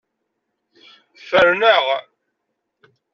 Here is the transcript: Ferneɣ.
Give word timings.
Ferneɣ. 1.27 1.85